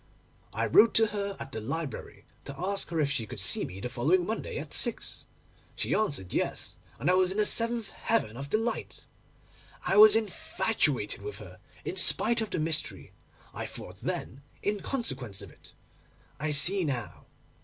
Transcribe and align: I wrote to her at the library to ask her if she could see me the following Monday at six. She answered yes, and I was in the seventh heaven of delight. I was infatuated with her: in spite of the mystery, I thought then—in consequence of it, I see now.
I 0.51 0.65
wrote 0.65 0.95
to 0.95 1.05
her 1.13 1.37
at 1.39 1.51
the 1.51 1.61
library 1.61 2.25
to 2.45 2.59
ask 2.59 2.89
her 2.89 2.99
if 2.99 3.11
she 3.11 3.27
could 3.27 3.39
see 3.39 3.63
me 3.63 3.79
the 3.79 3.87
following 3.87 4.25
Monday 4.25 4.57
at 4.57 4.73
six. 4.73 5.27
She 5.75 5.93
answered 5.93 6.33
yes, 6.33 6.75
and 6.97 7.07
I 7.07 7.13
was 7.13 7.31
in 7.31 7.37
the 7.37 7.45
seventh 7.45 7.89
heaven 7.91 8.35
of 8.35 8.49
delight. 8.49 9.05
I 9.85 9.97
was 9.97 10.15
infatuated 10.15 11.21
with 11.21 11.35
her: 11.37 11.59
in 11.85 11.97
spite 11.97 12.41
of 12.41 12.49
the 12.49 12.57
mystery, 12.57 13.11
I 13.53 13.67
thought 13.67 13.97
then—in 13.97 14.79
consequence 14.79 15.39
of 15.43 15.51
it, 15.51 15.73
I 16.39 16.49
see 16.49 16.83
now. 16.83 17.27